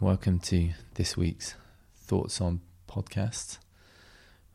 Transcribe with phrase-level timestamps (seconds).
[0.00, 1.54] Welcome to this week's
[1.96, 3.58] Thoughts on podcast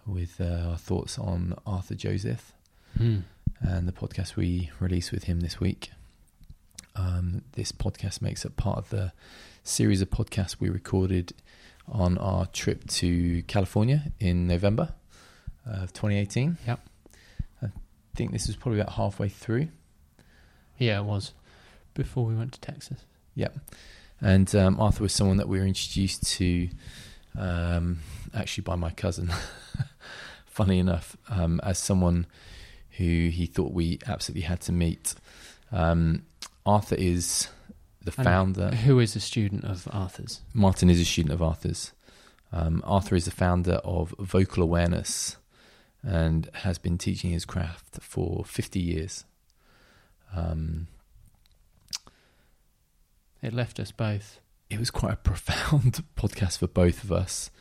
[0.06, 2.54] with uh, our thoughts on Arthur Joseph
[2.98, 3.20] Hmm.
[3.60, 5.92] and the podcast we released with him this week.
[6.96, 9.12] Um, this podcast makes up part of the
[9.64, 11.34] series of podcasts we recorded
[11.88, 14.94] on our trip to California in November
[15.66, 16.58] of 2018.
[16.68, 16.80] Yep.
[17.64, 17.68] I
[18.16, 19.70] think this was probably about halfway through.
[20.78, 21.34] Yeah, it was
[21.94, 23.06] before we went to Texas.
[23.36, 23.58] Yep.
[24.22, 26.70] And um, Arthur was someone that we were introduced to
[27.38, 28.00] um,
[28.34, 29.32] actually by my cousin,
[30.46, 32.26] funny enough, um, as someone
[32.98, 35.16] who he thought we absolutely had to meet.
[35.72, 36.24] Um,
[36.66, 37.50] Arthur is
[38.04, 38.70] the And founder.
[38.70, 40.42] Who is a student of Arthur's?
[40.54, 41.92] Martin is a student of Arthur's.
[42.52, 45.38] Um, Arthur is the founder of Vocal Awareness
[46.04, 49.26] and has been teaching his craft for 50 years.
[50.36, 50.88] Um,
[53.42, 54.40] It left us both.
[54.70, 57.52] it was quite a profound podcast for both of us.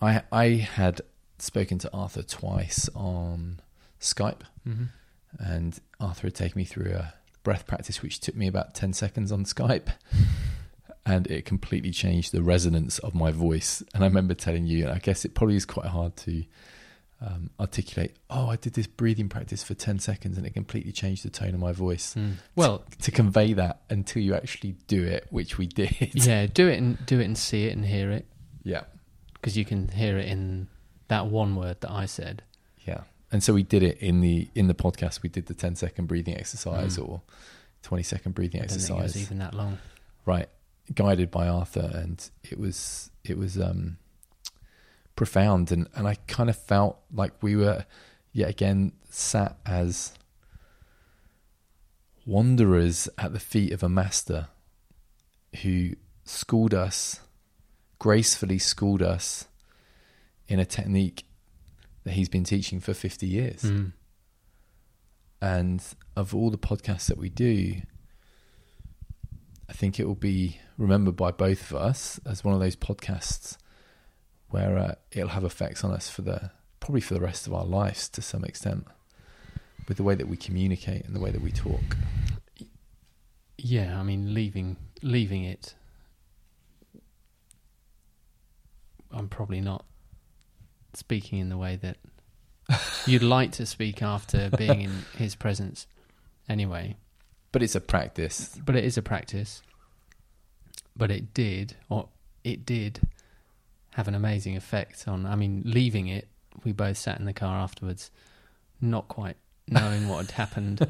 [0.00, 1.00] I I had
[1.38, 3.60] spoken to Arthur twice on
[4.00, 4.84] Skype, Mm-hmm.
[5.38, 9.30] and Arthur had taken me through a breath practice, which took me about ten seconds
[9.30, 9.88] on Skype,
[11.06, 13.82] and it completely changed the resonance of my voice.
[13.94, 16.44] And I remember telling you, and I guess it probably is quite hard to
[17.20, 18.16] um, articulate.
[18.28, 21.54] Oh, I did this breathing practice for ten seconds, and it completely changed the tone
[21.54, 22.14] of my voice.
[22.54, 25.94] Well, To convey that until you actually do it, which we did.
[26.14, 28.26] yeah, do it and do it and see it and hear it
[28.64, 28.82] yeah.
[29.34, 30.68] because you can hear it in
[31.08, 32.42] that one word that I said.
[32.86, 33.02] Yeah.
[33.32, 35.22] And so we did it in the in the podcast.
[35.22, 37.08] We did the 10 second breathing exercise Mm.
[37.08, 37.22] or
[37.82, 39.22] 20 second breathing I don't think it was exercise.
[39.22, 39.78] even that long.
[40.24, 40.48] Right.
[40.94, 43.98] Guided by Arthur and it was it was um
[45.16, 47.84] profound and and I kind of felt like we were
[48.32, 50.12] yet again sat as
[52.24, 54.48] wanderers at the feet of a master
[55.62, 55.92] who
[56.24, 57.20] schooled us
[57.98, 59.46] gracefully schooled us
[60.48, 61.24] in a technique
[62.04, 63.62] that he's been teaching for 50 years.
[63.62, 63.92] Mm.
[65.40, 65.82] And
[66.14, 67.82] of all the podcasts that we do,
[69.68, 73.56] I think it will be remembered by both of us as one of those podcasts
[74.56, 76.50] where uh, it'll have effects on us for the
[76.80, 78.86] probably for the rest of our lives to some extent
[79.86, 81.96] with the way that we communicate and the way that we talk.
[83.58, 85.74] Yeah, I mean, leaving leaving it.
[89.12, 89.84] I'm probably not
[90.94, 91.96] speaking in the way that
[93.06, 95.86] you'd like to speak after being in his presence.
[96.48, 96.96] Anyway,
[97.52, 98.58] But it's a practice.
[98.64, 99.62] but it is a practice.
[100.96, 102.08] But it did, or
[102.44, 103.00] it did,
[103.96, 105.24] have an amazing effect on.
[105.24, 106.28] I mean, leaving it,
[106.64, 108.10] we both sat in the car afterwards,
[108.78, 110.86] not quite knowing what had happened,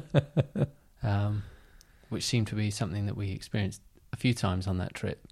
[1.03, 1.43] um,
[2.09, 3.81] which seemed to be something that we experienced
[4.11, 5.25] a few times on that trip.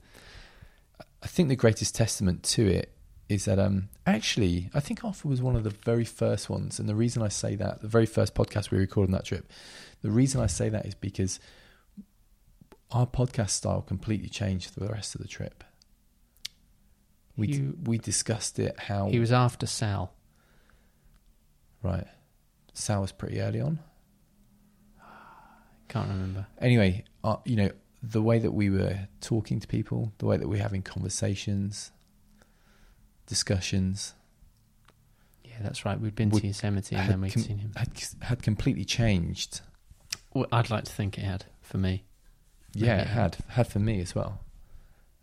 [1.22, 2.94] I think the greatest testament to it
[3.28, 6.88] is that um actually I think Arthur was one of the very first ones and
[6.88, 9.52] the reason I say that the very first podcast we recorded on that trip
[10.04, 11.40] the reason I say that is because
[12.92, 15.64] our podcast style completely changed for the rest of the trip
[17.38, 20.14] we d- You- we discussed it how He was after Sal.
[21.84, 22.08] right
[22.74, 23.80] Sal was pretty early on
[25.88, 26.48] Can't remember.
[26.60, 27.70] anyway uh, you know
[28.02, 31.92] the way that we were talking to people the way that we're having conversations
[33.28, 34.14] discussions
[35.44, 36.00] Yeah, that's right.
[36.00, 37.72] We'd been to Yosemite and then we'd com- seen him.
[37.76, 37.90] had
[38.22, 39.62] had completely changed
[40.34, 42.04] Well, I'd like to think it had for me.
[42.76, 44.42] Maybe Yeah, it it had had for me as well.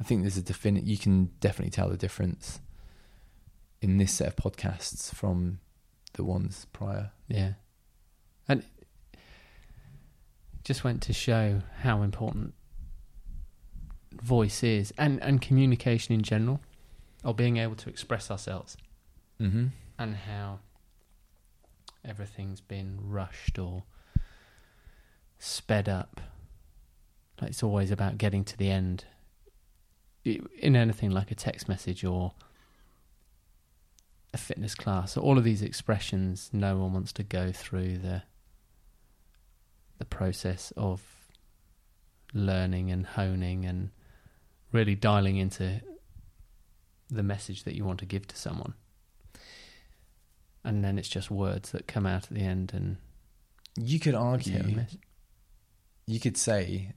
[0.02, 0.82] I think there's a definite.
[0.82, 2.58] You can definitely tell the difference
[3.80, 5.60] in this set of podcasts from
[6.14, 7.12] the ones prior.
[7.28, 7.52] Yeah.
[8.48, 8.64] And
[10.64, 12.54] just went to show how important
[14.20, 16.60] voice is and, and communication in general,
[17.22, 18.76] or being able to express ourselves,
[19.40, 19.66] Mm-hmm.
[20.00, 20.58] and how
[22.04, 23.84] everything's been rushed or
[25.38, 26.20] sped up.
[27.40, 29.04] Like it's always about getting to the end.
[30.24, 32.32] In anything like a text message or
[34.32, 38.22] a fitness class, all of these expressions, no one wants to go through the
[39.98, 41.02] the process of
[42.34, 43.90] learning and honing and
[44.72, 45.80] really dialing into
[47.08, 48.74] the message that you want to give to someone.
[50.64, 52.96] And then it's just words that come out at the end and
[53.76, 54.86] You could argue.
[56.06, 56.94] You could say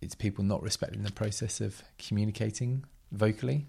[0.00, 3.66] it's people not respecting the process of communicating vocally.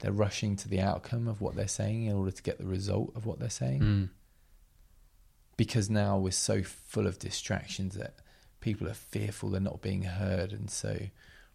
[0.00, 3.12] They're rushing to the outcome of what they're saying in order to get the result
[3.16, 3.80] of what they're saying.
[3.80, 4.08] Mm.
[5.56, 8.14] because now we're so full of distractions that
[8.60, 10.98] people are fearful they're not being heard, and so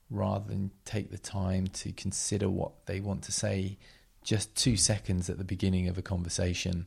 [0.10, 3.78] rather than take the time to consider what they want to say
[4.24, 6.86] just two seconds at the beginning of a conversation,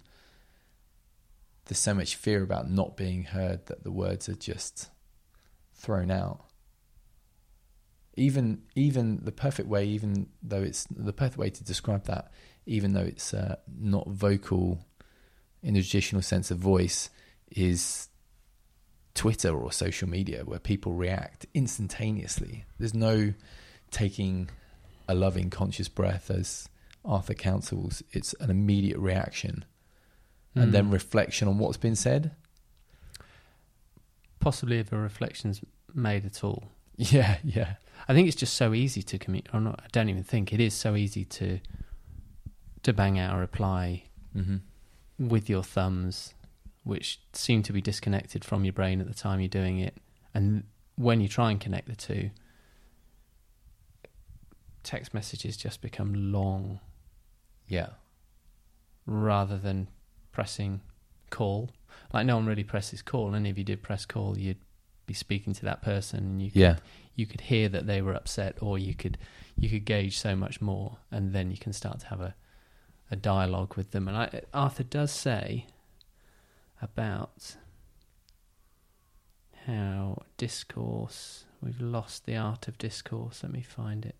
[1.66, 4.88] there's so much fear about not being heard that the words are just
[5.74, 6.45] thrown out.
[8.16, 12.30] Even even the perfect way, even though it's the perfect way to describe that,
[12.64, 14.86] even though it's uh, not vocal
[15.62, 17.10] in the traditional sense of voice,
[17.50, 18.08] is
[19.14, 22.64] Twitter or social media where people react instantaneously.
[22.78, 23.34] There's no
[23.90, 24.48] taking
[25.08, 26.68] a loving, conscious breath, as
[27.04, 28.02] Arthur counsels.
[28.12, 29.64] It's an immediate reaction
[30.54, 30.92] and then Mm.
[30.92, 32.34] reflection on what's been said.
[34.40, 35.60] possibly if a reflection's
[35.94, 36.70] made at all.
[36.98, 37.74] Yeah, yeah,
[38.08, 39.54] I think it's just so easy to communicate.
[39.54, 41.60] Or not, I don't even think it is so easy to
[42.82, 44.04] to bang out a reply
[44.36, 44.56] mm-hmm.
[45.28, 46.34] with your thumbs,
[46.84, 49.96] which seem to be disconnected from your brain at the time you're doing it,
[50.34, 50.64] and
[50.96, 52.30] when you try and connect the two,
[54.82, 56.78] text messages just become long
[57.68, 57.88] yeah,
[59.06, 59.88] rather than
[60.32, 60.80] pressing
[61.30, 61.70] call.
[62.12, 64.58] Like no one really presses call, and if you did press call, you'd
[65.06, 66.76] be speaking to that person, and you yeah,
[67.16, 69.18] you could hear that they were upset or you could
[69.56, 72.34] you could gauge so much more and then you can start to have a
[73.10, 74.08] a dialogue with them.
[74.08, 75.66] And I, Arthur does say
[76.82, 77.56] about
[79.66, 83.42] how discourse we've lost the art of discourse.
[83.42, 84.16] Let me find it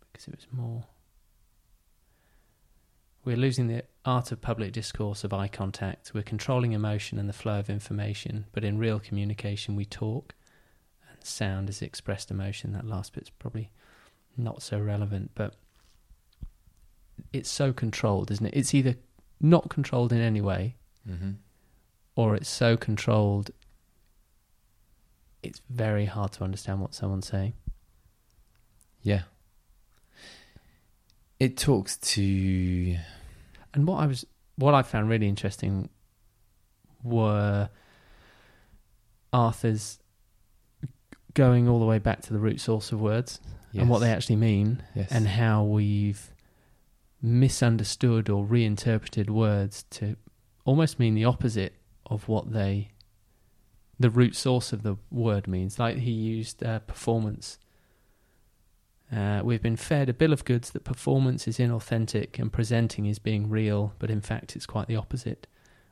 [0.00, 0.84] because it was more.
[3.24, 6.12] We're losing the art of public discourse of eye contact.
[6.12, 10.34] We're controlling emotion and the flow of information but in real communication we talk
[11.26, 12.72] sound is expressed emotion.
[12.72, 13.70] That last bit's probably
[14.36, 15.54] not so relevant, but
[17.32, 18.54] it's so controlled, isn't it?
[18.54, 18.96] It's either
[19.40, 20.76] not controlled in any way
[21.08, 21.32] mm-hmm.
[22.16, 23.50] or it's so controlled
[25.42, 27.54] it's very hard to understand what someone's saying.
[29.02, 29.22] yeah.
[31.40, 32.96] It talks to
[33.74, 34.24] And what I was
[34.54, 35.88] what I found really interesting
[37.02, 37.68] were
[39.32, 39.98] Arthur's
[41.34, 43.40] going all the way back to the root source of words
[43.74, 46.32] and what they actually mean yes, and how we've
[47.22, 50.16] misunderstood or reinterpreted words to
[50.64, 51.74] almost mean the opposite
[52.06, 52.90] of what they
[53.98, 55.78] the root source of the word means.
[55.78, 57.58] Like he used uh, performance.
[59.14, 63.18] Uh, we've been fed a bill of goods that performance is inauthentic and presenting is
[63.18, 65.46] being real but in fact it's quite the opposite.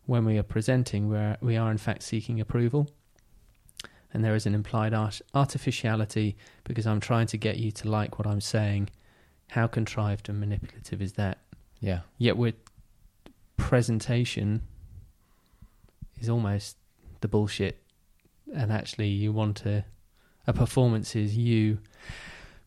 [0.06, 2.88] When we are presenting we're, we are in fact seeking approval
[4.12, 8.18] and there is an implied art- artificiality because I'm trying to get you to like
[8.18, 8.90] what I'm saying.
[9.48, 11.38] How contrived and manipulative is that?
[11.80, 12.56] yeah, Yet with
[13.56, 14.62] presentation
[16.20, 16.76] is almost
[17.20, 17.78] the bullshit.
[18.54, 19.84] And actually you want to
[20.46, 21.78] a performance is you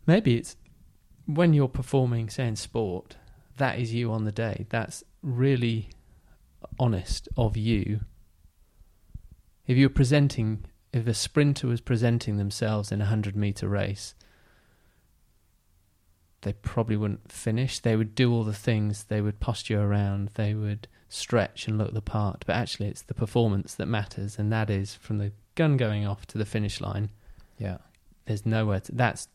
[0.07, 0.55] maybe it's
[1.25, 3.17] when you're performing, say in sport,
[3.57, 4.65] that is you on the day.
[4.69, 5.89] That's really
[6.79, 8.01] honest of you.
[9.67, 14.13] If you're presenting if a sprinter was presenting themselves in a 100 meter race,
[16.41, 17.79] they probably wouldn't finish.
[17.79, 21.93] They would do all the things, they would posture around, they would stretch and look
[21.93, 22.43] the part.
[22.45, 26.25] But actually, it's the performance that matters, and that is from the gun going off
[26.27, 27.09] to the finish line.
[27.57, 27.77] yeah,
[28.25, 28.91] There's nowhere to.
[28.91, 29.27] That's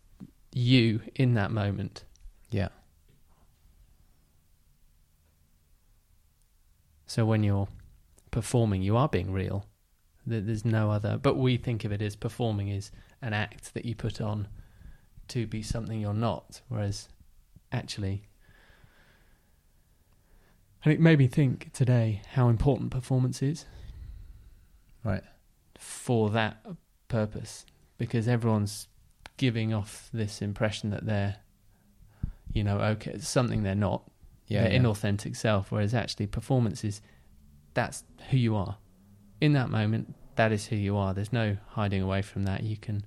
[0.52, 2.04] you in that moment.
[2.50, 2.68] yeah,
[7.06, 7.68] So when you're
[8.30, 9.64] performing, you are being real.
[10.28, 11.18] There- There's no other.
[11.18, 12.90] But we think of it as performing is
[13.22, 14.48] an act that you put on
[15.28, 16.60] to be something you're not.
[16.68, 17.08] Whereas
[17.72, 18.22] actually,
[20.84, 23.66] and it made me think today how important performance is
[25.04, 25.22] right,
[25.78, 26.64] for that
[27.08, 27.64] purpose
[27.98, 28.88] because everyone's
[29.36, 31.36] giving off this impression that they're,
[32.52, 34.02] you know, okay, it's something they're not
[34.46, 34.78] yeah, their yeah.
[34.78, 37.00] inauthentic self, whereas actually performance is
[37.74, 38.78] that's who you are.
[39.40, 41.14] In that moment, that is who you are.
[41.14, 42.62] There's no hiding away from that.
[42.62, 43.04] You can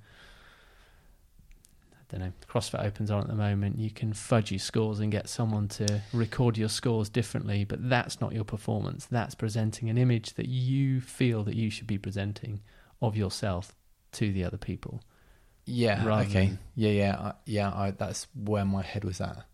[1.94, 5.12] I don't know, CrossFit opens on at the moment, you can fudge your scores and
[5.14, 9.06] get someone to record your scores differently, but that's not your performance.
[9.10, 12.60] That's presenting an image that you feel that you should be presenting
[13.02, 13.74] of yourself
[14.14, 15.02] to the other people.
[15.66, 16.04] Yeah.
[16.28, 16.48] okay.
[16.48, 16.90] than- Yeah.
[16.92, 17.18] Yeah.
[17.18, 17.70] I, yeah.
[17.74, 19.46] I, that's where my head was at.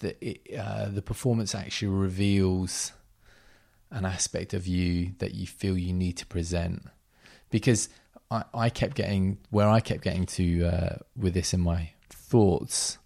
[0.00, 2.92] The it, uh, the performance actually reveals
[3.90, 6.84] an aspect of you that you feel you need to present,
[7.50, 7.88] because
[8.30, 12.98] I, I kept getting where I kept getting to uh, with this in my thoughts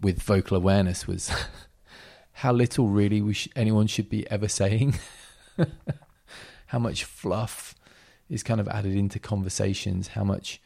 [0.00, 1.30] with vocal awareness was
[2.32, 4.98] how little really sh- anyone should be ever saying.
[6.66, 7.74] how much fluff
[8.28, 10.60] is kind of added into conversations, how much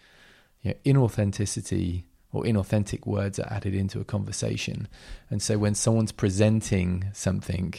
[0.63, 4.87] you know, inauthenticity or inauthentic words are added into a conversation.
[5.31, 7.75] And so when someone's presenting something,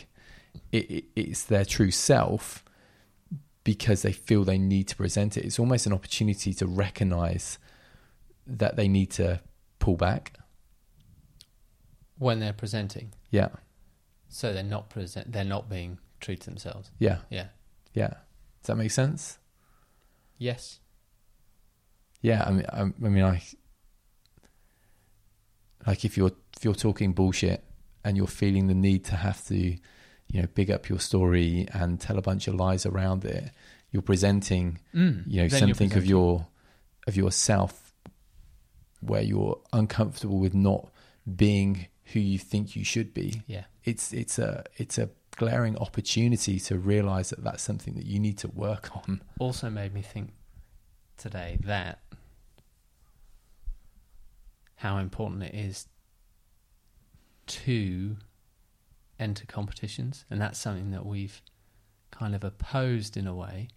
[0.72, 2.64] it, it, it's their true self
[3.64, 5.46] because they feel they need to present it.
[5.46, 7.58] It's almost an opportunity to recognize
[8.48, 9.42] that they need to
[9.80, 10.34] pull back.
[12.18, 13.12] when they're presenting.
[13.32, 13.50] Yeah.
[14.30, 15.32] So they're not present.
[15.32, 16.92] They're not being true to themselves.
[17.00, 17.18] Yeah.
[17.30, 17.48] Yeah.
[17.94, 18.10] Yeah.
[18.62, 19.38] Does that make sense?
[20.38, 20.80] Yes.
[22.22, 22.44] Yeah.
[22.46, 23.42] I mean, I, I mean, I
[25.86, 27.64] like if you're if you're talking bullshit
[28.04, 29.78] and you're feeling the need to have to,
[30.28, 33.52] you know, big up your story and tell a bunch of lies around it,
[33.92, 35.24] you're presenting, Mm.
[35.28, 36.48] you know, something of your
[37.08, 37.94] of yourself
[39.02, 40.92] where you're uncomfortable with not
[41.36, 43.44] being who you think you should be.
[43.48, 43.66] Yeah.
[43.84, 48.38] It's it's a it's a glaring opportunity to realize that that's something that you need
[48.40, 49.22] to work on.
[49.40, 50.34] Also made me think
[51.18, 52.00] today that
[54.78, 55.88] how important it is
[57.48, 58.18] to
[59.20, 61.42] enter competitions, and that's something that we've
[62.12, 63.68] kind of opposed in a way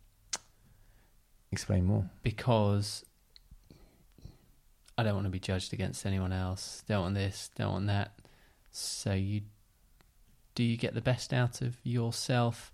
[1.50, 2.08] Explain more.
[2.22, 3.04] because
[4.96, 6.82] I don't want to be judged against anyone else.
[6.88, 8.12] Don't want this, don't want that.
[8.70, 9.42] So you
[10.54, 12.72] do you get the best out of yourself?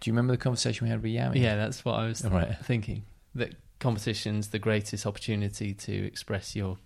[0.00, 1.36] Do you remember the conversation we had with Yami?
[1.40, 2.56] Yeah, that's what I was right.
[2.64, 3.04] thinking.
[3.34, 6.78] That competition's the greatest opportunity to express your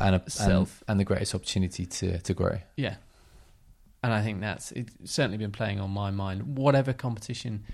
[0.00, 0.82] And, a, and Self.
[0.88, 2.58] and the greatest opportunity to to grow.
[2.76, 2.96] yeah.
[4.02, 6.56] And I think that's it's certainly been playing on my mind.
[6.56, 7.64] Whatever competition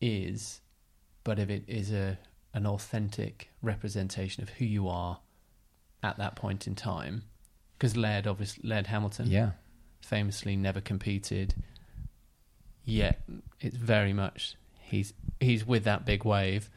[0.00, 0.60] is,
[1.24, 2.18] but if it is a
[2.54, 5.20] an authentic representation of who you are
[6.02, 7.22] at that point in time,
[7.76, 9.52] because Laird obviously Laird Hamilton Yeah.
[10.00, 11.54] famously never competed.
[12.84, 13.22] Yet
[13.60, 16.70] it's very much he's he's with that big wave.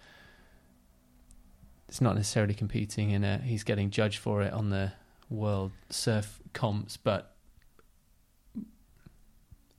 [1.87, 4.91] It's not necessarily competing in a he's getting judged for it on the
[5.29, 7.32] world surf comps, but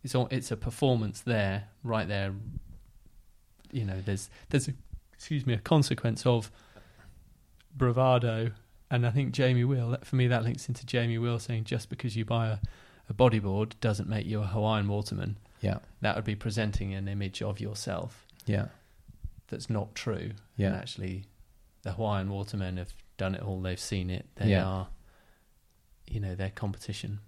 [0.04, 2.32] it's all it's a performance there, right there.
[3.72, 4.74] You know, there's there's a
[5.12, 6.50] excuse me a consequence of
[7.76, 8.52] bravado,
[8.90, 9.90] and I think Jamie Wheal.
[9.92, 12.58] that- For me, that links into Jamie Wheal saying just because you buy a
[13.06, 15.36] a bodyboard doesn't make you a Hawaiian waterman.
[15.60, 15.80] Yeah.
[16.00, 18.68] That would be presenting an image of yourself Yeah.
[19.48, 20.30] that's not true.
[20.56, 20.68] Yeah.
[20.68, 21.26] And actually,
[21.82, 23.60] the Hawaiian watermen have done it all.
[23.60, 24.24] They've seen it.
[24.36, 24.64] They Yeah.
[24.64, 24.88] are,
[26.06, 27.20] you know, their competition.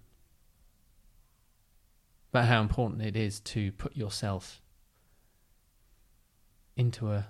[2.31, 4.61] But how important it is to put yourself
[6.75, 7.27] into a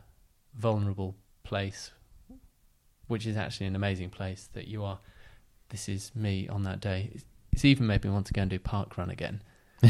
[0.55, 1.91] vulnerable place,
[3.07, 4.99] which is actually an amazing place that you are.
[5.69, 7.11] This is me on that day.
[7.13, 9.41] It's, it's even made me want to go and do park run again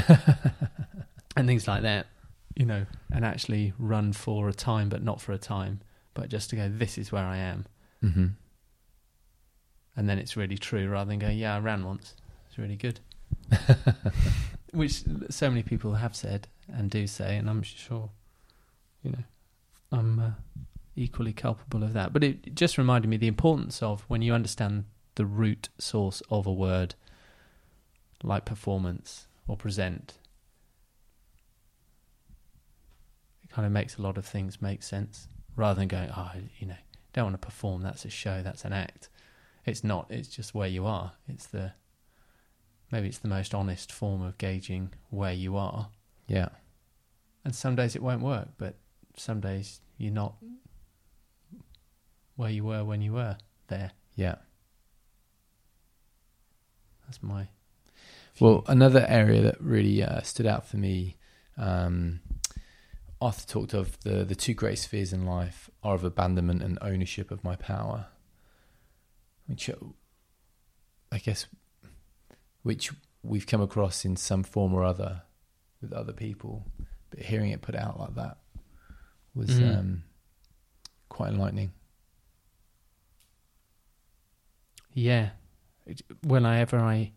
[1.35, 2.07] and things like that,
[2.55, 5.81] you know, and actually run for a time, but not for a time,
[6.13, 7.65] but just to go, this is where I am.
[8.03, 8.27] Mm-hmm.
[9.95, 12.15] And then it's really true rather than go, yeah, I ran once.
[12.47, 12.99] It's really good.
[14.74, 18.09] Which so many people have said and do say, and I'm sure,
[19.01, 19.24] you know,
[19.91, 20.31] I'm uh,
[20.95, 22.12] equally culpable of that.
[22.12, 26.45] But it, just reminded me the importance of when you understand the root source of
[26.45, 26.95] a word
[28.24, 30.15] like performance or present,
[33.43, 36.67] it kind of makes a lot of things make sense rather than going, oh, you
[36.67, 36.75] know,
[37.13, 39.09] don't want to perform, that's a show, that's an act.
[39.65, 41.13] It's not, it's just where you are.
[41.27, 41.74] It's the,
[42.91, 45.89] maybe it's the most honest form of gauging where you are.
[46.27, 46.50] Yeah.
[47.44, 48.75] And some days it won't work, but
[49.15, 50.36] some days you're not
[52.36, 53.91] where you were when you were there.
[54.15, 54.36] Yeah.
[57.06, 57.48] That's my.
[58.39, 61.17] Well, another area that really uh, stood out for me,
[61.58, 62.20] um,
[63.20, 67.32] Arthur talked of the the two greatest fears in life are of abandonment and ownership
[67.32, 68.08] of my power,
[69.48, 69.75] which uh,
[71.12, 71.48] I guess,
[72.67, 72.91] which
[73.24, 75.21] we've come across in some form or other
[75.81, 76.65] with other people,
[77.09, 78.38] but hearing it put out like that
[79.33, 79.77] was Mhm.
[79.77, 80.03] um,
[81.07, 81.71] quite enlightening.
[84.93, 85.29] Yeah.
[86.24, 87.13] Whenever I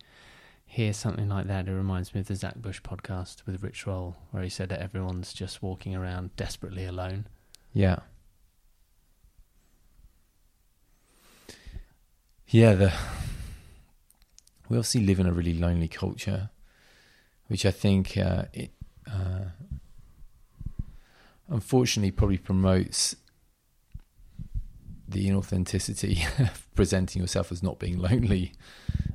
[0.67, 4.17] hear something like that, it reminds me of the Zach Bush podcast with Rich Roll,
[4.31, 7.27] where he said that everyone's just walking around desperately alone.
[7.73, 8.01] Yeah.
[12.47, 12.93] Yeah, the
[14.71, 16.49] we obviously live in a really lonely culture,
[17.49, 18.71] which I think uh, it
[19.11, 19.47] uh,
[21.49, 23.17] unfortunately probably promotes
[25.09, 28.53] the inauthenticity of presenting yourself as not being lonely.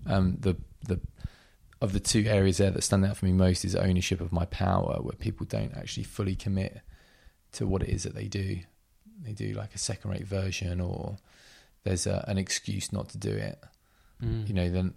[0.06, 1.00] Um, the the
[1.82, 4.46] of the two areas there that stand out for me most is ownership of my
[4.46, 6.82] power, where people don't actually fully commit
[7.54, 8.60] to what it is that they do.
[9.24, 11.18] They do like a second rate version, or
[11.86, 13.58] there's a, an excuse not to do it.
[14.22, 14.48] Mm.
[14.50, 14.94] You know, then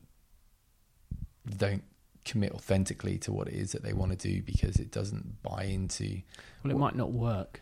[1.57, 1.83] don't
[2.25, 5.65] commit authentically to what it is that they want to do because it doesn't buy
[5.65, 6.21] into.
[6.63, 7.61] well, it might not work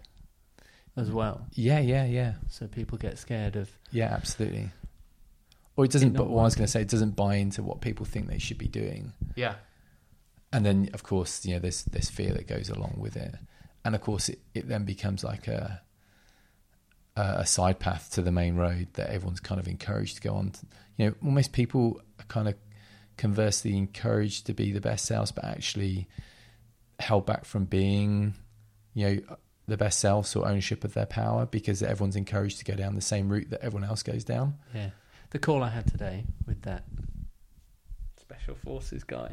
[0.97, 1.47] as well.
[1.53, 3.71] Yeah, yeah, yeah, So people get scared of.
[3.93, 4.71] yeah, absolutely.
[5.77, 6.15] Or it doesn't.
[6.15, 8.29] not But what I was going to say, it doesn't buy into what people think
[8.29, 9.13] they should be doing.
[9.35, 9.57] Yeah.
[10.53, 13.35] and then of course you know there's there's fear that goes along with it
[13.85, 15.83] and of course it, it then becomes like a
[17.17, 20.35] a a side path to the main road that everyone's kind of encouraged to go
[20.35, 20.53] on
[20.97, 22.55] you know almost people are kind of
[23.17, 26.07] conversely encouraged to be the best selves but actually
[26.99, 28.35] held back from being
[28.95, 32.75] you know the best selves or ownership of their power because everyone's encouraged to go
[32.75, 34.91] down the same route that everyone else goes down Yeah.
[35.31, 36.85] The call I had today with that
[38.21, 39.33] special forces guy.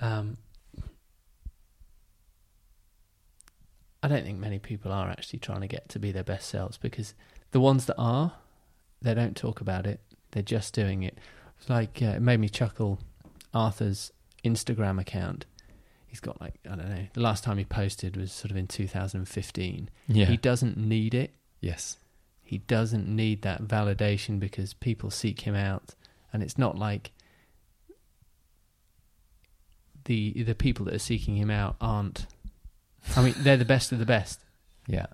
[0.00, 0.36] Um,
[4.02, 6.76] I don't think many people are actually trying to get to be their best selves
[6.76, 7.14] because
[7.50, 8.34] the ones that are,
[9.02, 10.00] they don't talk about it.
[10.32, 11.18] They're just doing it.
[11.58, 12.98] It's like uh, it made me chuckle.
[13.54, 14.12] Arthur's
[14.44, 15.46] Instagram account.
[16.06, 17.06] He's got like I don't know.
[17.12, 19.90] The last time he posted was sort of in 2015.
[20.08, 21.96] yeah He doesn't need it yes
[22.42, 25.94] he doesn't need that validation because people seek him out
[26.32, 27.10] and it's not like
[30.04, 32.26] the the people that are seeking him out aren't
[33.16, 34.40] I mean they're the best of the best
[34.86, 35.06] Yeah.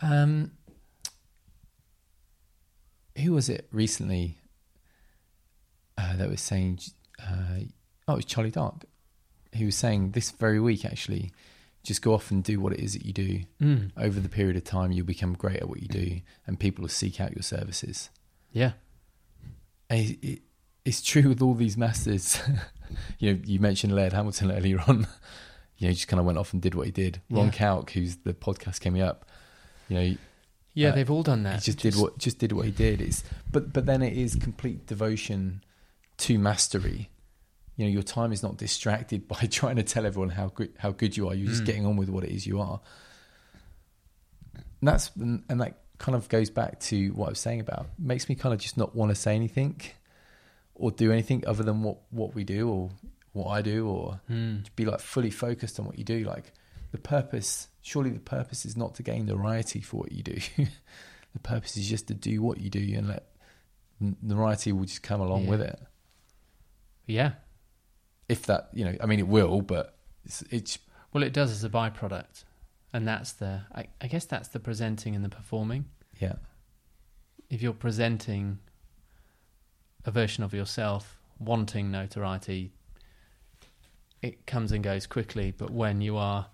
[0.00, 0.52] Um,
[3.16, 4.38] who was it recently
[6.18, 6.80] that was saying?
[7.20, 7.60] Uh,
[8.06, 8.84] oh, it was Charlie Dark.
[9.52, 11.32] He was saying this very week actually.
[11.84, 13.40] Just go off and do what it is that you do.
[13.62, 13.90] mm.
[13.96, 16.88] Over the period of time, you'll become great at what you do, and people will
[16.90, 18.10] seek out your services.
[18.52, 18.72] yeah
[19.90, 20.42] it, it,
[20.84, 22.38] it's true with all these masters.
[23.18, 25.06] you know, you mentioned Laird Hamilton earlier on.
[25.78, 27.20] You know, he just kind of went off and did what he did.
[27.30, 27.52] Ron Yeah.
[27.52, 29.24] Kalk, who's the podcast coming up,
[29.88, 30.16] you know,
[30.74, 33.00] yeah Uh, they've all done that he just, did what just did what he did.
[33.00, 35.62] It's but but then it is complete devotion
[36.18, 37.10] to mastery.
[37.76, 40.90] You know, your time is not distracted by trying to tell everyone how good how
[40.92, 41.34] good you are.
[41.34, 41.66] You're just Mm.
[41.66, 42.80] getting on with what it is you are.
[44.80, 48.28] And that's and that kind of goes back to what I was saying about makes
[48.28, 49.80] me kind of just not want to say anything
[50.74, 52.90] or do anything other than what what we do or
[53.32, 54.64] what I do or mm.
[54.76, 56.20] be like fully focused on what you do.
[56.24, 56.52] Like
[56.92, 60.38] the purpose, surely the purpose is not to gain notoriety for what you do.
[61.32, 63.26] the purpose is just to do what you do and let
[64.22, 65.50] notoriety will just come along Yeah.
[65.50, 65.80] with it.
[67.08, 67.32] Yeah
[68.28, 70.78] If that, you know, I mean, it will, but it's, it's
[71.12, 72.44] well it does as a byproduct
[72.92, 75.86] and that's the I, I guess that's the presenting and the performing
[76.18, 76.34] yeah,
[77.48, 78.58] if you're presenting
[80.04, 82.72] a version of yourself wanting notoriety,
[84.22, 85.52] it comes and goes quickly.
[85.56, 86.46] But when you are,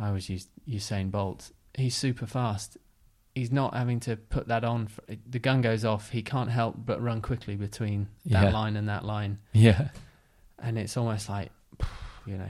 [0.00, 1.50] I always use Usain Bolt.
[1.74, 2.78] He's super fast.
[3.34, 4.88] He's not having to put that on.
[4.88, 6.10] For, the gun goes off.
[6.10, 8.50] He can't help but run quickly between that Yeah.
[8.50, 9.88] line and that line, yeah,
[10.58, 11.50] and it's almost like,
[12.26, 12.48] you know,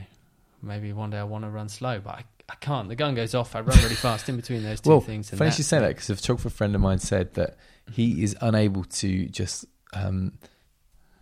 [0.61, 2.89] maybe one day I want to run slow, but I, I can't.
[2.89, 3.55] The gun goes off.
[3.55, 5.29] I run really fast in between those two well, things.
[5.31, 7.57] and funny you say that because a photographer friend of mine said that
[7.91, 10.33] he is unable to just um,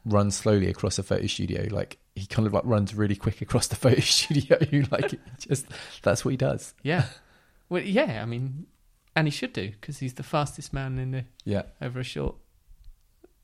[0.06, 1.68] run slowly across a photo studio.
[1.70, 4.58] Like he kind of like runs really quick across the photo studio.
[4.92, 5.66] like just
[6.02, 6.74] that's what he does.
[6.82, 7.06] Yeah.
[7.70, 8.22] Well, yeah.
[8.22, 8.66] I mean,
[9.20, 12.36] and he should do because he's the fastest man in the Yeah, over a short,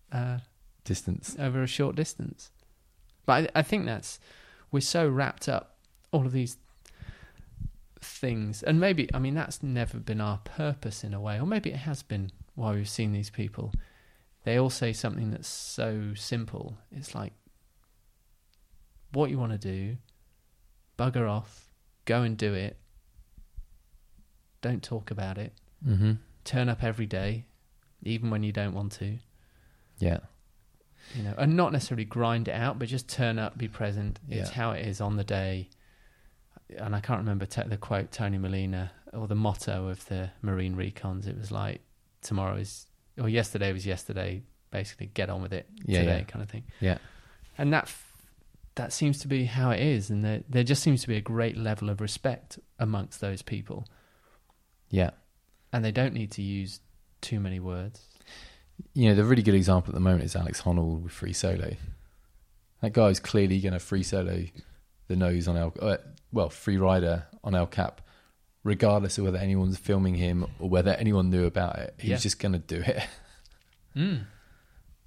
[0.10, 0.38] uh,
[0.86, 1.36] distance.
[1.38, 2.50] over a short distance.
[3.26, 4.18] But I, I think that's
[4.72, 5.76] we're so wrapped up
[6.14, 6.56] all of these
[8.00, 11.72] things, and maybe I mean that's never been our purpose in a way, or maybe
[11.72, 13.74] it has been while we've seen these people.
[14.46, 16.78] They all say something that's so simple.
[16.92, 17.34] It's like
[19.12, 19.98] what you want to do,
[20.98, 21.68] bugger off,
[22.06, 22.78] go and do it.
[24.62, 25.54] Don't talk about it.
[25.88, 26.14] Mm-hmm.
[26.44, 27.46] Turn up every day,
[28.04, 29.18] even when you don't want to.
[30.00, 30.20] Yeah.
[31.16, 34.20] you know, and not necessarily grind it out, but just turn up, be present.
[34.30, 34.56] It's Yeah.
[34.56, 35.70] how it is on the day.
[36.78, 40.76] And I can't remember te- the quote Tony Molina or the motto of the Marine
[40.76, 41.28] Recons.
[41.28, 41.82] It was like
[42.22, 42.88] tomorrow is
[43.20, 44.42] or yesterday was yesterday.
[44.72, 46.24] Basically, get on with it Yeah, today, yeah.
[46.24, 46.64] kind of thing.
[46.82, 46.98] Yeah.
[47.58, 48.12] And that f-
[48.74, 51.22] that seems to be how it is, and there there just seems to be a
[51.22, 53.88] great level of respect amongst those people,
[54.90, 55.12] Yeah.
[55.76, 56.80] And they don't need to use
[57.20, 58.00] too many words.
[58.94, 61.76] You know, the really good example at the moment is Alex Honnold with Free Solo.
[62.82, 64.46] That guy's clearly going to free solo
[65.10, 65.98] the nose on El, uh,
[66.32, 68.00] well, Freerider on El Cap,
[68.64, 71.94] regardless of whether anyone's filming him or whether anyone knew about it.
[71.98, 72.18] He's Yeah.
[72.20, 73.06] just going to do it.
[73.98, 74.26] Mm.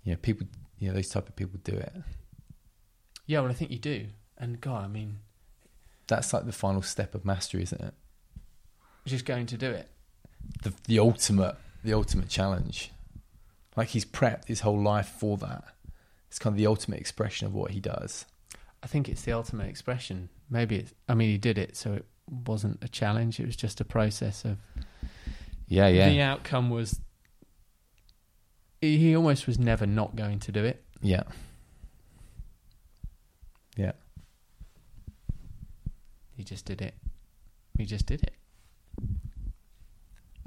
[0.03, 0.47] you know, people,
[0.79, 1.93] you know, those type of people do it.
[3.27, 4.09] Yeah, well, I think you do.
[4.37, 5.21] And God, I mean,
[6.09, 7.95] That's like the final step of mastery, isn't it?
[9.07, 9.91] just going to do it.
[10.63, 12.91] The the ultimate the ultimate challenge.
[13.77, 15.65] Like he's prepped his whole life for that.
[16.29, 18.27] It's kind of the ultimate expression of what he does.
[18.83, 20.29] I think it's the ultimate expression.
[20.51, 23.41] Maybe it's, I mean, he did it, so it wasn't a challenge.
[23.41, 24.59] It was just a process of
[25.69, 26.09] Yeah, yeah.
[26.09, 27.01] the outcome was
[28.81, 30.85] he he almost was never not going to do it.
[31.01, 31.23] Yeah.
[33.77, 33.93] Yeah.
[36.37, 36.95] He just did it.
[37.77, 38.35] He just did it.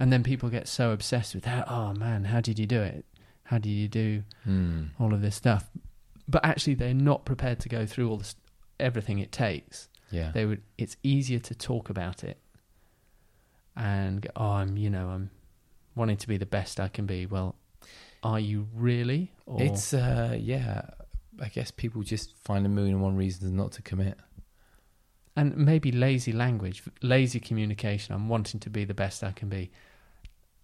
[0.02, 1.70] And then people get so obsessed with that.
[1.70, 3.06] Oh man, how did you do it?
[3.44, 4.86] How did you do Hmm.
[5.00, 5.70] all of this stuff?
[6.28, 8.36] But actually, they're not prepared to go through all this,
[8.80, 9.90] everything it takes.
[10.10, 10.32] Yeah.
[10.32, 10.62] They would.
[10.78, 12.38] It's easier to talk about it
[13.76, 15.30] and go, oh, I'm, you know, I'm
[15.96, 17.26] wanting to be the best I can be.
[17.26, 17.56] Well,
[18.24, 19.32] are you really?
[19.46, 20.82] Or It's uh yeah.
[21.42, 24.18] I guess people just find a million and one reasons not to commit.
[25.36, 28.14] and maybe lazy language, lazy communication.
[28.14, 29.72] I'm wanting to be the best I can be,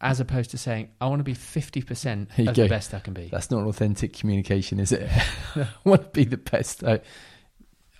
[0.01, 2.93] as opposed to saying I want to be fifty percent There you of the best
[2.93, 3.29] I can be.
[3.31, 5.09] That's not authentic communication, is it?
[5.55, 6.83] I want to be the best.
[6.83, 7.01] I,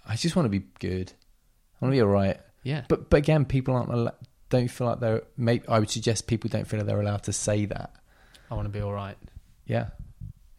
[0.08, 1.12] I just want to be good.
[1.82, 2.38] I want to be all right.
[2.64, 4.16] Yeah, But but again, people aren't al-
[4.50, 5.24] don't feel like they're.
[5.38, 7.94] Maybe I would suggest people don't feel like they're allowed to say that.
[8.52, 9.18] I want to be all right.
[9.66, 9.90] Yeah.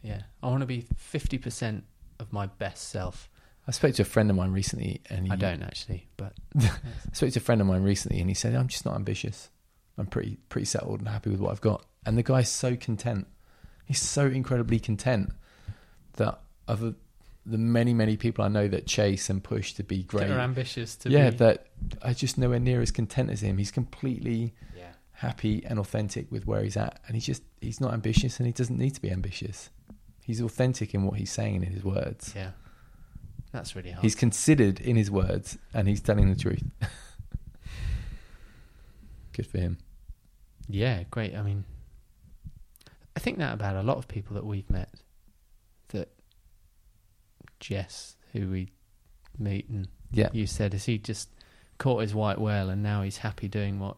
[0.03, 1.85] Yeah, I want to be fifty percent
[2.19, 3.29] of my best self.
[3.67, 6.71] I spoke to a friend of mine recently, and he, I don't actually, but I
[7.13, 9.51] spoke to a friend of mine recently, and he said, "I'm just not ambitious.
[9.99, 13.27] I'm pretty pretty settled and happy with what I've got." And the guy's so content.
[13.85, 15.33] He's so incredibly content
[16.17, 16.95] that of the-
[17.47, 20.41] the many many people I know that chase and push to be great, that are
[20.41, 21.37] ambitious to yeah, be.
[21.39, 21.67] that
[22.03, 23.57] are just nowhere near as content as him.
[23.57, 27.95] He's completely yeah, happy and authentic with where he's at, and he's just he's not
[27.95, 29.71] ambitious, and he doesn't need to be ambitious.
[30.25, 32.35] He's authentic in what he's saying in his words.
[32.37, 32.51] yeah.
[33.51, 34.03] That's really hard.
[34.03, 36.63] He's considered in his words, and he's telling the truth.
[39.33, 39.79] Good for him.
[40.69, 41.35] Yeah, great.
[41.35, 41.65] I mean,
[43.17, 44.91] I think that about a lot of people that we've met.
[45.89, 46.09] That
[47.59, 48.71] Jess, who we
[49.39, 51.31] meet, and Yeah, you said, is he just
[51.79, 53.97] caught his white whale and now he's happy doing what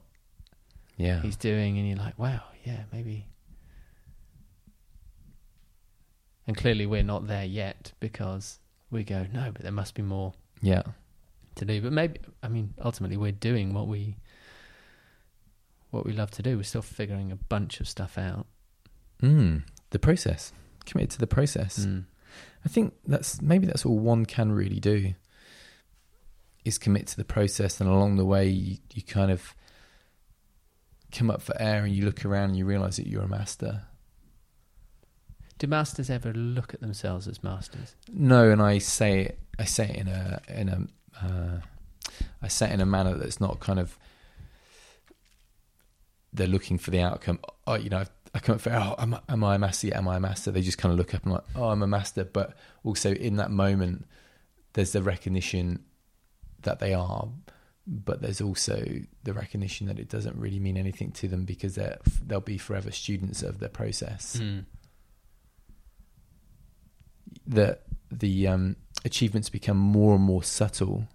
[0.97, 1.79] yeah, he's doing?
[1.79, 3.27] And you're like, wow, yeah, maybe.
[6.47, 8.59] And clearly, we're not there yet because
[8.91, 10.83] we go, no, but there must be more yeah,
[11.57, 11.81] to do.
[11.81, 14.17] But maybe, I mean, ultimately, we're doing what we
[15.91, 16.57] what we love to do.
[16.57, 18.47] We're still figuring a bunch of stuff out.
[19.23, 20.53] mm, the process.
[20.87, 21.81] Committed to the process.
[21.81, 22.05] Mm.
[22.65, 25.15] I think that's maybe that's all one can really do.
[26.65, 29.55] Is commit to the process, and along the way, you, you kind of
[31.11, 33.83] come up for air, and you look around, and you realise that you're a master.
[35.59, 37.95] Do masters ever look at themselves as masters?
[38.13, 39.39] No, and I say it.
[39.59, 41.25] I say it in a in a.
[41.25, 41.61] Uh,
[42.43, 43.99] I say it in a manner that's not kind of.
[46.33, 47.41] They're looking for the outcome.
[47.67, 48.71] Oh, you know, I come up for.
[48.73, 49.89] Oh, am, am I a master?
[49.89, 50.51] Yeah, am I a master?
[50.51, 52.25] They just kind of look up and like, oh, I'm a master.
[52.25, 54.07] But also in that moment,
[54.75, 55.85] there's the recognition
[56.63, 57.29] that they are,
[57.87, 58.85] but there's also
[59.25, 62.91] the recognition that it doesn't really mean anything to them because they're they'll be forever
[62.93, 64.65] students of the process Mm.
[67.47, 71.09] that the um, achievements become more and more subtle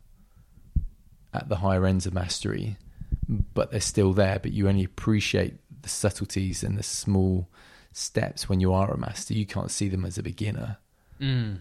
[1.34, 2.78] at the higher ends of mastery,
[3.28, 4.40] but they're still there.
[4.40, 7.50] But you only appreciate the subtleties and the small
[7.92, 9.34] steps when you are a master.
[9.34, 10.78] You can't see them as a beginner
[11.22, 11.60] Mm.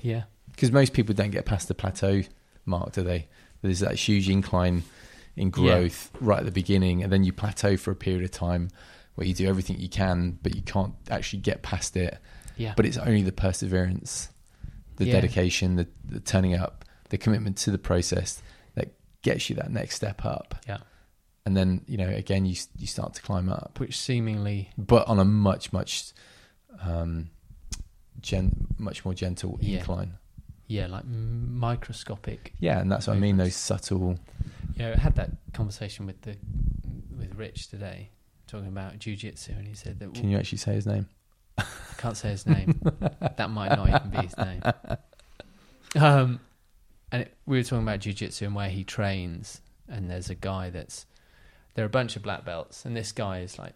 [0.00, 0.24] Yeah.
[0.52, 2.22] because most people don't get past the plateau
[2.64, 3.28] mark, do they?
[3.62, 4.84] There's that huge incline
[5.36, 5.50] in Yeah.
[5.50, 8.70] growth right at the beginning, and then you plateau for a period of time
[9.16, 12.18] where you do everything you can, but you can't actually get past it.
[12.58, 12.72] Yeah.
[12.74, 14.30] but it's only the perseverance,
[14.96, 15.12] the Yeah.
[15.12, 18.40] dedication, the, the turning up, the commitment to the process
[19.26, 20.54] gets you that next step up.
[20.68, 20.78] Yeah.
[21.44, 25.18] And then you know again you you start to climb up, Which seemingly but on
[25.18, 26.12] a much much
[26.82, 27.30] um,
[28.20, 29.78] gen- much more gentle Yeah.
[29.78, 30.12] incline.
[30.68, 32.52] yeah, like microscopic.
[32.58, 33.36] Yeah, and that's what I mean.
[33.36, 34.18] Those subtle.
[34.76, 36.34] Yeah, I had that conversation with the
[37.18, 38.10] with Rich today,
[38.46, 41.06] talking about jujitsu, and he said that Can you actually say his name?
[41.58, 41.64] I
[41.96, 42.68] can't say his name.
[43.38, 44.62] that might not even be his name.
[45.94, 46.40] Um,
[47.16, 50.68] and it, we were talking about jujitsu and where he trains, and there's a guy
[50.70, 51.06] that's
[51.74, 53.72] there are a bunch of black belts, and this guy is like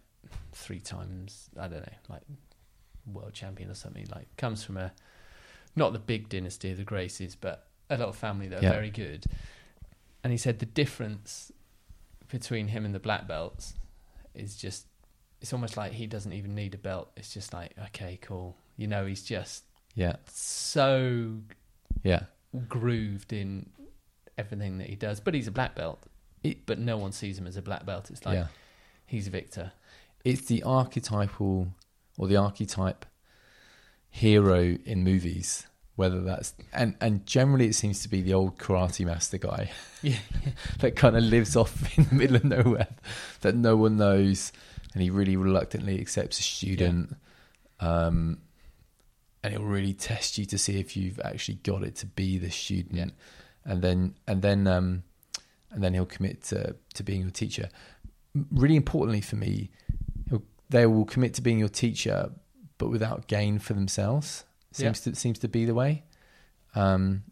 [0.53, 2.23] three times I don't know, like
[3.11, 4.07] world champion or something.
[4.15, 4.93] Like comes from a
[5.75, 8.73] not the big dynasty of the Gracies, but a little family that are Yeah.
[8.73, 9.25] very good.
[10.23, 11.51] And he said the difference
[12.29, 13.75] between him and the black belts
[14.35, 14.87] is just
[15.41, 17.11] it's almost like he doesn't even need a belt.
[17.17, 18.59] It's just like, okay, cool.
[18.77, 20.17] You know, he's just Yeah.
[20.27, 21.39] so
[22.03, 22.25] Yeah.
[22.69, 23.71] Grooved in
[24.39, 25.21] everything that he does.
[25.21, 26.03] But he's a black belt.
[26.43, 28.11] It- but no one sees him as a black belt.
[28.11, 28.47] It's like yeah.
[29.07, 29.73] he's Victor.
[30.25, 31.69] It's the archetypal
[32.19, 33.07] or the archetype
[34.09, 35.67] hero in movies.
[35.97, 40.17] Whether that's and and generally it seems to be the old karate master guy Yeah.
[40.79, 42.89] that kind of lives off in the middle of nowhere
[43.43, 44.51] that no one knows
[44.95, 47.17] and he really reluctantly accepts a student
[47.81, 48.39] um
[49.43, 52.51] and he'll really test you to see if you've actually got it to be the
[52.51, 52.95] student.
[52.95, 53.07] Yeah.
[53.65, 55.03] and then and then um
[55.71, 57.69] and then he'll commit to to being your teacher.
[58.53, 59.71] Really importantly for me
[60.29, 62.31] he'll, they will commit to being your teacher
[62.79, 64.45] but without gain for themselves.
[64.73, 66.05] Seems to seems to be the way.
[66.75, 67.25] Um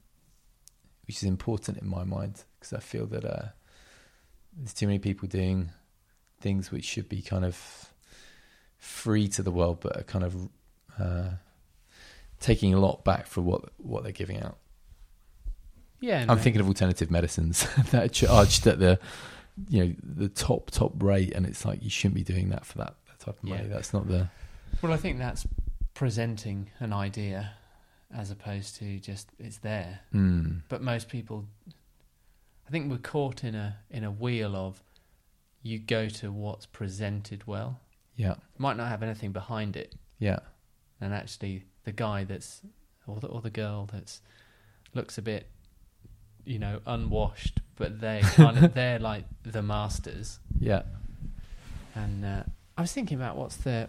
[1.07, 3.49] which is important in my mind because I feel that uh,
[4.57, 5.71] there's too many people doing
[6.41, 7.93] things which should be kind of
[8.77, 10.49] free to the world, but are kind of
[10.99, 11.31] uh,
[12.41, 14.59] taking a lot back for what what they're giving out.
[16.01, 16.25] Yeah.
[16.29, 18.99] I'm thinking of alternative medicines that are charged at the
[19.69, 22.79] you know the top top rate, and it's like you shouldn't be doing that for
[22.79, 23.63] that, that type of money.
[23.65, 23.75] Yeah.
[23.75, 24.29] That's not the
[24.83, 25.47] Well, I think that's
[25.95, 27.53] presenting an idea
[28.15, 30.01] as opposed to just it's there.
[30.15, 31.45] mm, But most people,
[32.67, 34.83] I think, we're caught in a in a wheel of
[35.63, 37.81] you go to what's presented well.
[38.17, 40.39] yeah Might not have anything behind it, yeah
[41.01, 42.61] and actually the guy that's
[43.07, 44.21] or the or the girl that's
[44.93, 45.47] looks a bit,
[46.45, 50.39] you know, unwashed, but they kind of they're like the masters.
[50.61, 50.83] yeah.
[51.95, 52.43] And uh,
[52.77, 53.89] I was thinking about what's the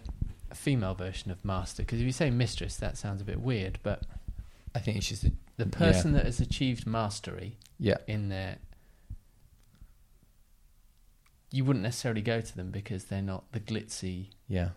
[0.54, 4.02] female version of master because if you say mistress, that sounds a bit weird, but
[4.74, 5.70] I think it's just a, the Yeah.
[5.70, 7.98] person that has achieved mastery yeah.
[8.08, 8.56] in their
[11.52, 14.70] you wouldn't necessarily go to them because they're not the glitzy yeah.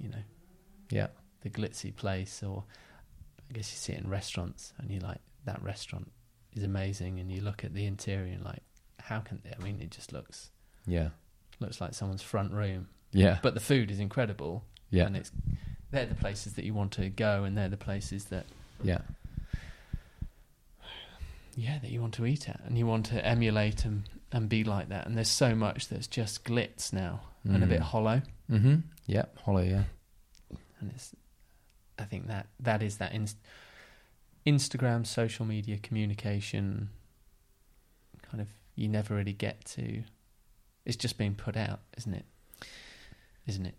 [0.00, 0.24] you know.
[0.90, 1.08] Yeah
[1.44, 2.64] the glitzy place or
[3.48, 6.10] i guess you see it in restaurants and you're like that restaurant
[6.54, 8.62] is amazing and you look at the interior and like
[8.98, 10.50] how can i mean it just looks
[10.86, 11.08] yeah.
[11.60, 12.88] looks like someone's front room.
[13.12, 13.38] Yeah.
[13.42, 14.64] But the food is incredible.
[14.90, 15.06] Yeah.
[15.06, 15.30] And it's
[15.90, 18.44] they're the places that you want to go and they're the places that
[18.82, 18.98] yeah.
[21.56, 24.02] Yeah that you want to eat at and you want to emulate and
[24.32, 25.06] and be like that.
[25.06, 27.84] And there's so much that's just glitz now and a bit Mm.
[27.84, 28.22] hollow.
[28.50, 28.74] Mm-hmm.
[29.06, 29.84] Yeah hollow yeah.
[30.80, 31.14] And it's
[31.98, 33.38] i think that that is that inst-
[34.46, 36.88] instagram social media communication
[38.22, 40.02] kind of you never really get to.
[40.84, 42.24] It's just being put out isn't it?
[43.46, 43.74] Isn't it?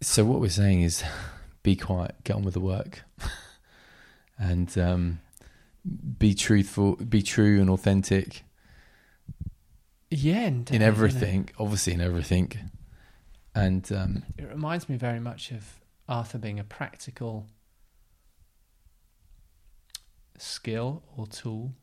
[0.00, 1.02] So what we're saying is,
[1.62, 3.02] be quiet, get on with the work,
[4.38, 5.20] and um,
[6.18, 8.44] be truthful, be true and authentic.
[10.10, 11.50] Yeah and, uh, in you know, everything.
[11.58, 12.52] Obviously, in everything,
[13.54, 17.46] and um, it reminds me very much of arthur being a practical
[20.38, 21.74] skill or tool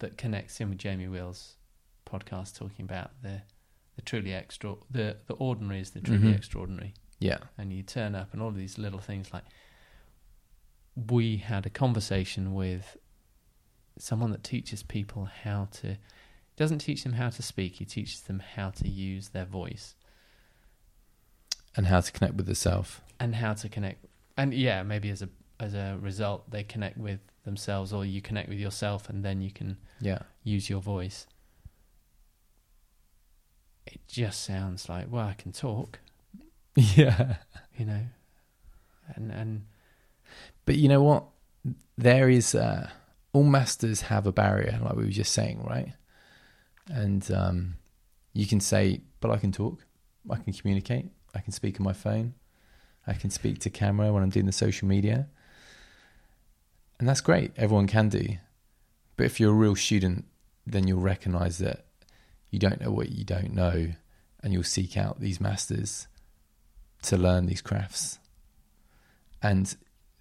[0.00, 1.56] that connects in with jamie wheal's
[2.06, 3.42] podcast talking about the
[3.96, 6.34] the truly extra the the ordinary is the truly Mhm.
[6.36, 6.94] extraordinary.
[7.18, 9.44] Yeah, and you turn up and all of these little things like
[10.96, 12.96] we had a conversation with
[13.98, 15.98] someone that teaches people how to
[16.56, 19.94] doesn't teach them how to speak he teaches them how to use their voice
[21.76, 23.00] and how to connect with the self.
[23.18, 24.04] and how to connect
[24.36, 25.28] and yeah maybe as a
[25.58, 29.50] as a result they connect with themselves or you connect with yourself and then you
[29.50, 31.26] can Yeah, use your voice
[33.86, 35.98] it just sounds like well i can talk
[36.76, 37.36] yeah.
[37.76, 38.02] you know
[39.16, 39.62] and and
[40.64, 41.24] But you know what?
[41.98, 42.88] There is uh,
[43.32, 45.92] all masters have a barrier, like we were just saying, right?
[46.86, 47.74] And um,
[48.32, 49.84] you can say, "But I can talk,
[50.30, 52.34] I can communicate, I can speak on my phone,
[53.06, 55.28] I can speak to camera when I'm doing the social media,"
[56.98, 57.52] and that's great.
[57.56, 58.38] Everyone can do.
[59.16, 60.26] But if you're a real student,
[60.66, 61.86] then you'll recognize that
[62.50, 63.92] you don't know what you don't know,
[64.42, 66.08] and you'll seek out these masters
[67.02, 68.18] to learn these crafts.
[69.42, 69.74] And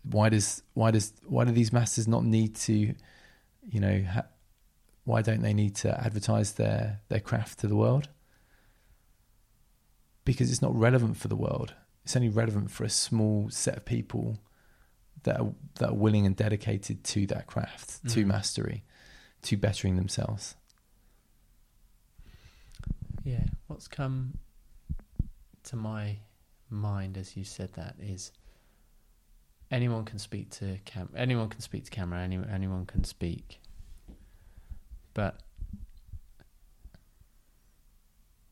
[0.04, 2.96] why does why does why do these masters not need to,
[3.70, 4.28] you know, ha-
[5.04, 8.10] why don't they need to advertise their their craft to the world?
[10.26, 11.74] Because it's not relevant for the world.
[12.04, 14.40] It's only relevant for a small set of people
[15.24, 18.28] that are that are willing and dedicated to that craft, to Mhm.
[18.28, 18.84] mastery,
[19.44, 20.56] to bettering themselves.
[23.24, 24.38] Yeah, what's come
[25.64, 26.20] to my
[26.70, 28.32] mind as you said that is
[29.72, 33.60] anyone can speak to cam anyone can speak to camera any, anyone can speak
[35.14, 35.42] but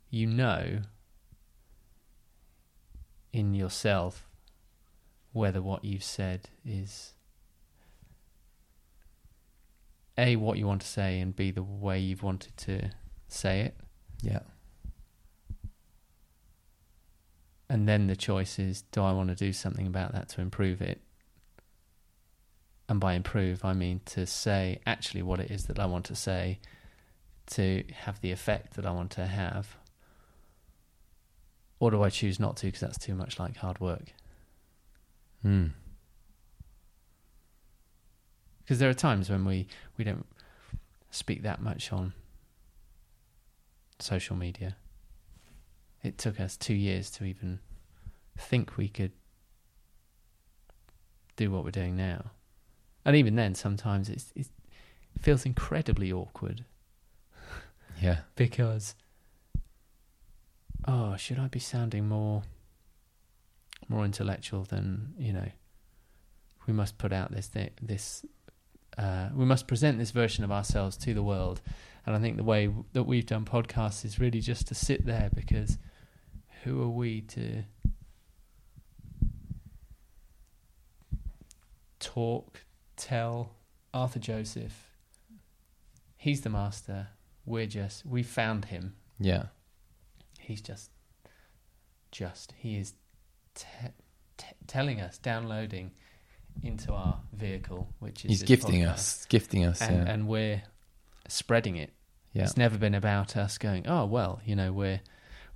[0.10, 0.82] you know
[3.38, 4.28] in yourself
[5.32, 7.14] whether what you've said is
[10.18, 12.90] a what you want to say and b the way you've wanted to
[13.28, 13.76] say it
[14.22, 14.40] Yeah.
[17.70, 20.82] and then the choice is do I want to do something about that to improve
[20.82, 21.02] it?
[22.90, 26.16] And by improve, I mean to say actually what it is that I want to
[26.16, 26.60] say
[27.48, 29.76] to have the effect that I want to have.
[31.80, 34.14] Or do I choose not to because that's too much like hard work?
[35.46, 35.72] Mm.
[38.64, 40.26] Because there are times when we, we don't
[41.12, 42.14] speak that much on
[44.00, 44.76] social media.
[46.04, 47.60] It took us two years to even
[48.38, 49.12] think we could
[51.36, 52.32] do what we're doing now.
[53.06, 54.50] And even then, sometimes it's, it's,
[55.16, 56.66] it feels incredibly awkward
[58.02, 58.20] Yeah.
[58.36, 58.96] because,
[60.88, 62.44] oh, should I be sounding more
[63.90, 65.50] more intellectual than you know?
[66.66, 68.26] We must put out this thi- this
[68.98, 71.62] uh, we must present this version of ourselves to the world.
[72.06, 75.30] And I think the way that we've done podcasts is really just to sit there
[75.36, 75.78] because
[76.64, 77.64] who are we to
[82.00, 82.62] talk,
[82.96, 83.52] tell
[83.94, 84.90] Arthur Joseph?
[86.16, 87.10] He's the master.
[87.46, 88.96] We're just, we found him.
[89.20, 89.48] Yeah.
[90.48, 90.92] He's just,
[92.12, 92.94] just, he is
[93.54, 93.66] te-
[94.38, 95.92] te- telling us, downloading
[96.64, 99.82] into our vehicle, which is He's gifting podcast us, gifting us.
[99.82, 100.14] and, yeah.
[100.14, 100.64] and we're
[101.28, 101.92] spreading it.
[102.32, 102.44] yeah.
[102.44, 105.02] It's never been about us going, oh well, you know, we're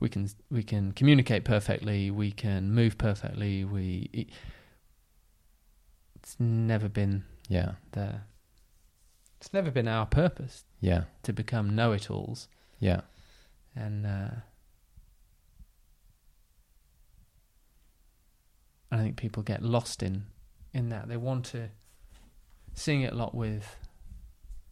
[0.01, 3.63] we can we can communicate perfectly, we can move perfectly.
[3.63, 4.27] We
[6.15, 7.73] it's never been Yeah.
[7.93, 8.21] the
[9.39, 11.05] it's never been our purpose Yeah.
[11.23, 12.47] to become know-it-alls,
[12.79, 13.01] Yeah.
[13.75, 14.29] and uh,
[18.91, 20.25] I think people get lost in
[20.73, 21.69] in that they want to
[22.73, 23.75] seeing it a lot with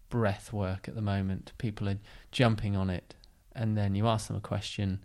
[0.09, 1.51] breath work at the moment.
[1.57, 1.97] People are
[2.31, 3.15] jumping on it,
[3.55, 5.03] and then you ask them a question,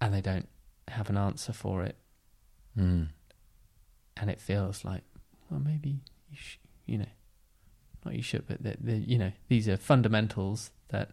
[0.00, 0.48] and they don't
[0.88, 1.96] have an answer for it,
[2.76, 3.08] Mm.
[4.16, 5.02] and it feels like,
[5.50, 7.08] well, maybe you, sh- you know,
[8.04, 11.10] not you should, but that the, you know, these are fundamentals that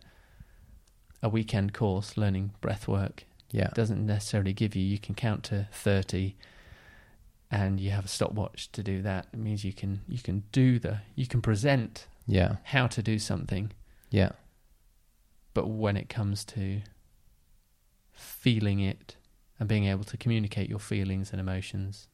[1.21, 3.67] a weekend course learning breath work Yeah.
[3.67, 4.83] It doesn't necessarily give you.
[4.83, 6.35] You can count to thirty,
[7.49, 9.27] and you have a stopwatch to do that.
[9.33, 12.57] It means you can you can do the you can present Yeah.
[12.65, 13.71] how to do something,
[14.11, 14.31] Yeah.
[15.53, 16.81] but when it comes to
[18.11, 19.15] feeling it
[19.59, 22.07] and being able to communicate your feelings and emotions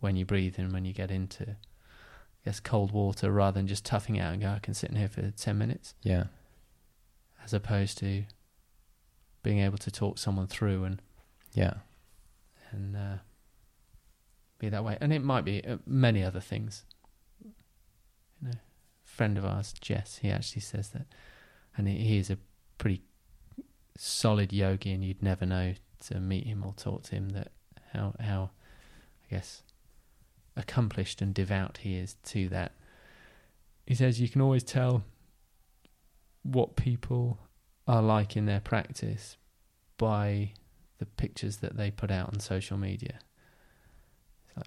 [0.00, 3.84] when you breathe and when you get into I guess cold water rather than just
[3.84, 6.24] toughing it out and go, I can sit in here for ten minutes, Yeah.
[7.44, 8.24] as opposed to
[9.42, 11.02] being able to talk someone through and
[11.54, 11.74] Yeah.
[12.70, 13.18] and uh,
[14.58, 14.96] be that way.
[15.00, 16.84] And it might be uh, many other things.
[17.44, 17.50] You
[18.42, 21.06] know, a friend of ours, Jess, he actually says that,
[21.76, 22.38] and he, he is a
[22.78, 23.02] pretty
[23.96, 25.74] solid yogi, and you'd never know
[26.06, 27.52] to meet him or talk to him that
[27.92, 28.50] how how
[29.26, 29.62] I guess
[30.56, 32.72] accomplished and devout he is to that.
[33.86, 35.02] He says you can always tell
[36.42, 37.38] what people
[37.86, 39.36] are like in their practice
[39.98, 40.52] by
[40.98, 43.18] the pictures that they put out on social media.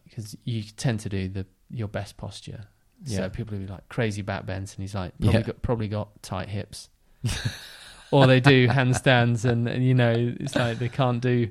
[0.04, 2.66] Because you tend to do the your best posture.
[3.04, 3.18] Yeah.
[3.18, 5.46] So people will be like crazy back bends, and he's like probably Yeah.
[5.46, 6.90] got probably got tight hips,
[8.12, 11.50] or they do handstands, and, and you know it's like they can't do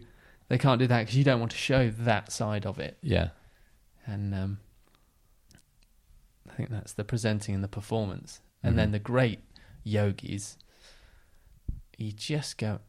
[0.49, 2.99] they can't do that because you don't want to show that side of it.
[3.03, 3.29] Yeah.
[4.07, 4.59] And um,
[6.51, 8.77] I think that's the presenting and the performance, and Mhm.
[8.77, 9.41] then the great
[9.85, 10.59] yogis.
[11.99, 12.81] You just go.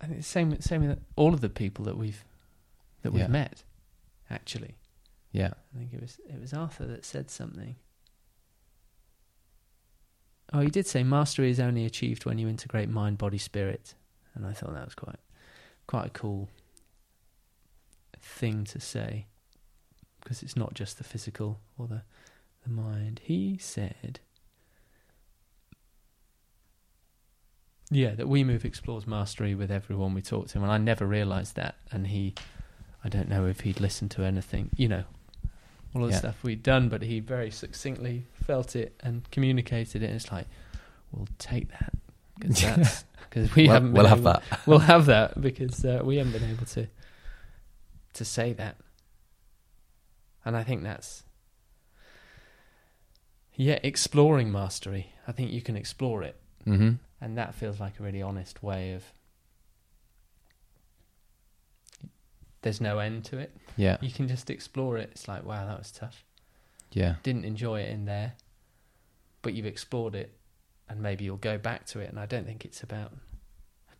[0.00, 2.24] I think the same same with all of the people that we've
[3.02, 3.28] that we've Yeah.
[3.28, 3.64] met.
[4.28, 4.74] Actually,
[5.32, 5.52] Yeah.
[5.74, 7.76] I think it was it was Arthur that said something.
[10.52, 13.94] Oh, he did say mastery is only achieved when you integrate mind, body, spirit,
[14.34, 15.18] and I thought that was quite
[15.86, 16.48] quite a cool
[18.20, 19.26] thing to say
[20.20, 22.02] because it's not just the physical or the
[22.64, 23.20] the mind.
[23.24, 24.20] He said,
[27.90, 31.56] "Yeah, that weMove explores mastery with everyone we talk to him," and I never realised
[31.56, 31.76] that.
[31.90, 32.34] And he,
[33.04, 35.04] I don't know if he'd listened to anything, you know,
[35.94, 36.18] all the Yeah.
[36.18, 40.06] stuff we'd done, but he very succinctly felt it and communicated it.
[40.06, 40.46] And it's like,
[41.12, 41.92] we'll take that
[42.38, 43.92] because because we we'll, haven't.
[43.92, 44.42] We'll have that.
[44.66, 46.86] We'll have that because uh, we haven't been able to
[48.14, 48.76] to say that,
[50.44, 51.22] and I think that's
[53.54, 55.12] yeah, exploring mastery.
[55.26, 56.94] I think you can explore it, Mm-hmm.
[57.20, 59.04] And that feels like a really honest way of
[62.62, 63.56] there's no end to it.
[63.76, 63.96] Yeah.
[64.00, 65.10] You can just explore it.
[65.12, 66.24] It's like, wow, that was tough.
[66.92, 67.14] Yeah.
[67.22, 68.32] Didn't enjoy it in there,
[69.42, 70.36] but you've explored it,
[70.88, 72.10] and maybe you'll go back to it.
[72.10, 73.12] And I don't think it's about.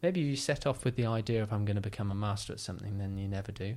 [0.02, 2.60] Maybe you set off with the idea of I'm going to become a master at
[2.60, 3.76] something, then you never do.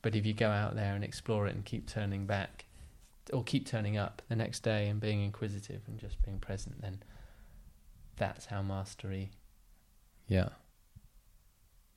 [0.00, 2.66] But if you go out there and explore it and keep turning back,
[3.32, 7.02] or keep turning up the next day and being inquisitive and just being present, then
[8.16, 9.30] that's how mastery
[10.28, 10.48] Yeah.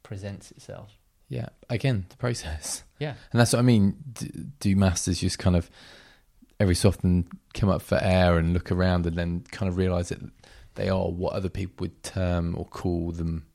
[0.04, 0.98] presents itself.
[1.30, 1.50] Yeah.
[1.70, 2.84] Again, the process.
[3.00, 3.14] Yeah.
[3.32, 3.96] And that's what I mean.
[4.14, 4.28] Do,
[4.60, 5.70] do masters just kind of
[6.60, 10.10] every so often come up for air and look around and then kind of realize
[10.10, 10.20] that
[10.74, 13.46] they are what other people would term or call them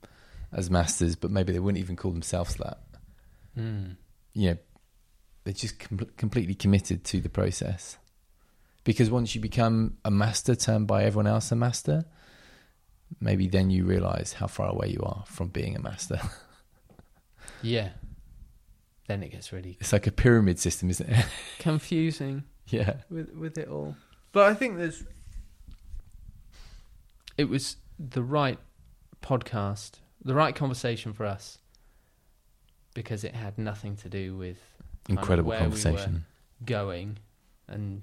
[0.53, 2.79] as masters, but maybe they wouldn't even call themselves that.
[3.59, 3.97] Mm.
[4.35, 4.57] You know,
[5.43, 7.99] they're just com- completely committed to the process.
[8.85, 12.05] Because once you become a master termed by everyone else a master,
[13.21, 16.21] maybe then you realize how far away you are from being a master.
[17.65, 17.91] Yeah.
[19.07, 21.27] Then it gets really It's like a pyramid system, isn't it?
[21.61, 22.43] confusing.
[22.69, 22.95] yeah.
[23.11, 23.95] with with it all.
[24.33, 25.05] But I think there's
[27.39, 28.59] it was the right
[29.23, 29.93] podcast,
[30.25, 31.59] the right conversation for us
[32.95, 34.59] because it had nothing to do with
[35.09, 36.25] Incredible where we were conversation.
[36.65, 37.19] going
[37.69, 38.03] and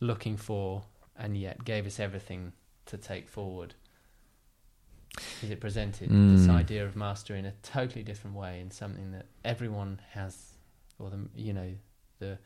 [0.00, 0.82] looking for
[1.16, 2.52] and yet gave us everything
[2.86, 3.74] to take forward.
[5.14, 6.50] Because it presented this Mm.
[6.50, 10.54] idea of master in a totally different way and something that everyone has
[10.98, 11.74] or the you know
[12.20, 12.38] the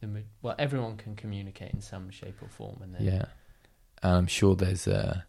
[0.00, 3.24] the well everyone can communicate in some shape or form and then Yeah,
[4.02, 5.22] and I'm sure there's uh,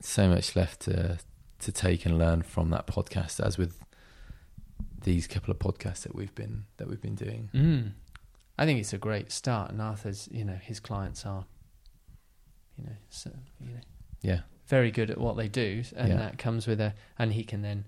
[0.00, 1.18] so much left to
[1.60, 3.80] to take and learn from that podcast, as with
[5.02, 7.50] these couple of podcasts that we've been that we've been doing.
[7.54, 7.92] Mm.
[8.60, 9.70] I think it's a great start.
[9.70, 11.46] And Arthur's, you know, his clients are,
[12.76, 13.30] you know, so,
[13.60, 13.80] you know,
[14.20, 16.16] Yeah, very good at what they do, and Yeah.
[16.16, 17.86] that comes with a, and he can then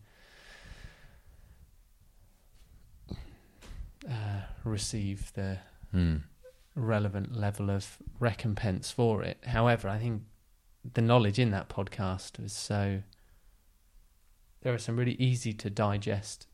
[4.09, 5.59] uh, receive the
[5.95, 6.22] mm.
[6.74, 9.39] relevant level of recompense for it.
[9.45, 10.22] However, I think
[10.95, 13.03] the knowledge in that podcast was so.
[14.62, 16.47] There are some really easy to digest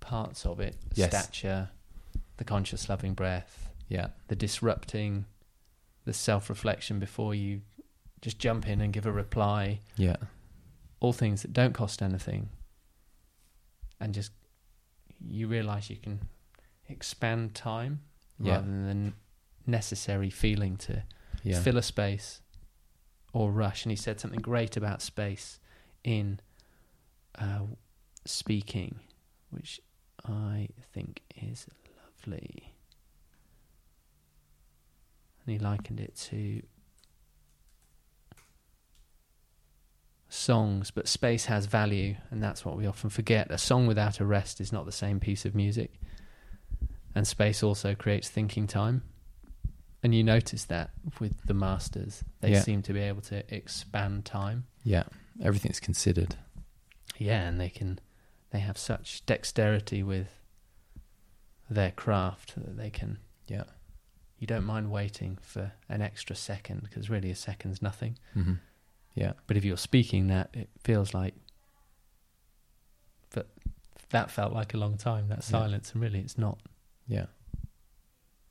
[0.00, 1.10] parts of it: Yes.
[1.10, 1.70] stature,
[2.38, 5.26] the conscious loving breath, yeah, the disrupting,
[6.06, 7.60] the self-reflection before you
[8.24, 9.80] just jump in and give a reply.
[9.96, 10.16] yeah,
[11.00, 12.48] All things that don't cost anything,
[14.00, 14.32] and just
[15.20, 16.20] you realize you can
[16.88, 18.00] expand time
[18.40, 18.54] Yeah.
[18.54, 19.12] rather than the
[19.70, 21.04] necessary feeling to
[21.42, 22.40] yeah, fill a space
[23.34, 23.84] or rush.
[23.84, 25.60] And he said something great about space
[26.02, 26.40] in
[27.38, 27.60] uh,
[28.24, 29.00] speaking,
[29.50, 29.80] which
[30.26, 31.66] I think is
[32.02, 32.72] lovely.
[35.46, 36.62] And he likened it to
[40.34, 43.50] songs, but space has value, and that's what we often forget.
[43.50, 46.00] A song without a rest is not the same piece of music.
[47.14, 49.02] And space also creates thinking time.
[50.02, 52.60] And you notice that with the masters, they Yeah.
[52.60, 54.66] seem to be able to expand time.
[54.82, 55.04] yeah.
[55.40, 56.36] Everything's considered.
[57.18, 57.98] Yeah, and they can,
[58.50, 60.28] they have such dexterity with
[61.68, 63.18] their craft that they can.
[63.48, 63.64] Yeah.
[64.38, 68.18] You don't mind waiting for an extra second because really a second's nothing.
[68.34, 68.54] hmm
[69.14, 71.34] Yeah, But if you're speaking that, it feels like.
[73.32, 73.48] But
[74.10, 75.28] that felt like a long time.
[75.28, 75.42] That Yeah.
[75.58, 76.58] silence, and really, it's not.
[77.06, 77.26] yeah,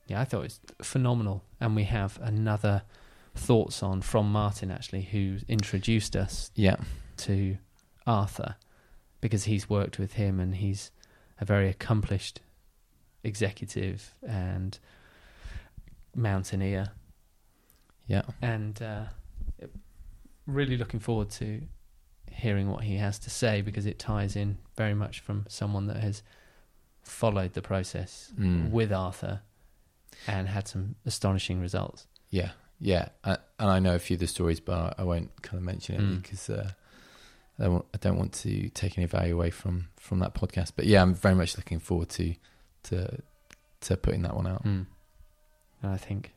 [0.07, 1.43] Yeah, I thought it was phenomenal.
[1.59, 2.83] And we have another
[3.35, 6.75] thoughts on from Martin actually, who introduced us yeah,
[7.17, 7.57] to
[8.05, 8.55] Arthur
[9.21, 10.91] because he's worked with him and he's
[11.39, 12.41] a very accomplished
[13.23, 14.77] executive and
[16.15, 16.91] mountaineer.
[18.07, 19.05] yeah, And uh,
[20.45, 21.61] really looking forward to
[22.31, 25.97] hearing what he has to say because it ties in very much from someone that
[25.97, 26.23] has
[27.03, 28.71] followed the process Mm.
[28.71, 29.41] with Arthur
[30.27, 32.07] and had some astonishing results.
[32.29, 33.09] yeah, yeah.
[33.23, 35.95] I, and I know a few of the stories, but I won't kind of mention
[35.95, 36.21] any Mm.
[36.21, 36.71] because uh,
[37.59, 40.73] I, don't want, I don't want to take any value away from from that podcast.
[40.75, 42.35] But yeah, I'm very much looking forward to
[42.83, 43.21] to
[43.81, 44.63] to putting that one out.
[44.63, 44.87] Mm.
[45.81, 46.33] And I think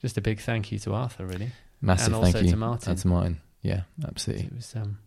[0.00, 1.50] just a big thank you to Arthur, really.
[1.80, 2.90] Massive And also thank you to Martin.
[2.90, 3.40] And to Martin.
[3.62, 4.46] Yeah, absolutely.
[4.46, 4.98] It was, um,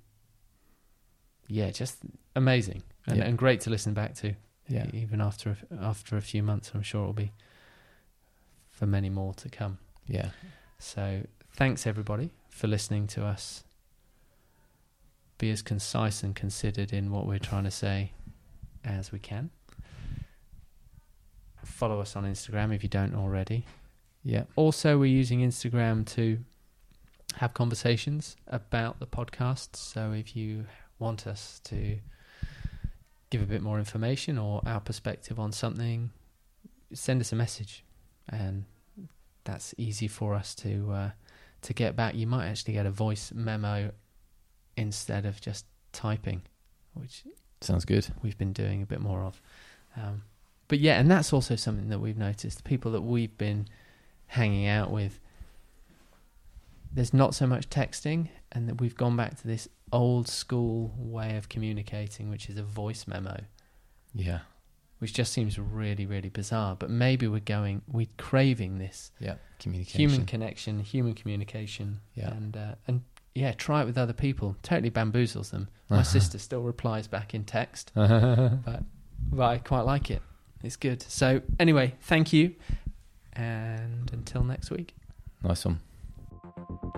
[1.47, 1.97] yeah, just
[2.35, 3.23] amazing and, Yeah.
[3.25, 4.33] and great to listen back to.
[4.67, 4.85] Yeah.
[4.93, 7.31] Even after a, after a few months, I'm sure it'll be
[8.69, 9.79] for many more to come.
[10.07, 10.29] Yeah,
[10.77, 13.63] So thanks everybody for listening to us.
[15.37, 18.11] Be as concise and considered in what we're trying to say
[18.83, 19.49] as we can.
[21.63, 23.65] Follow us on Instagram if you don't already.
[24.23, 26.39] yeah, Also, we're using Instagram to
[27.39, 29.77] have conversations about the podcast.
[29.77, 30.65] So if you
[30.99, 31.97] want us to
[33.29, 36.09] give a bit more information or our perspective on something,
[36.93, 37.85] send us a message,
[38.27, 38.65] and
[39.45, 41.09] that's easy for us to uh,
[41.61, 42.13] to get back.
[42.15, 43.91] You might actually get a voice memo
[44.75, 46.41] instead of just typing,
[46.93, 47.23] which
[47.61, 48.05] Sounds good.
[48.21, 49.41] we've been doing a bit more of.
[49.95, 50.23] Um,
[50.67, 52.65] but yeah, and that's also something that we've noticed.
[52.65, 53.69] People that we've been
[54.27, 55.21] hanging out with,
[56.91, 61.35] there's not so much texting, and that we've gone back to this old school way
[61.37, 63.41] of communicating, which is a voice memo,
[64.13, 64.39] Yeah.
[64.99, 66.75] which just seems really, really bizarre.
[66.75, 69.35] But maybe we're going, we're craving this Yeah.
[69.59, 69.99] Communication.
[69.99, 72.31] human connection, human communication, Yeah.
[72.31, 73.01] and uh, and
[73.35, 74.55] yeah, try it with other people.
[74.63, 75.67] Totally bamboozles them.
[75.89, 78.83] My sister still replies back in text, but
[79.31, 80.21] but I quite like it.
[80.63, 81.01] It's good.
[81.03, 82.55] So anyway, thank you,
[83.33, 84.95] and until next week.
[85.43, 85.79] nice one.
[86.67, 86.88] Thank you.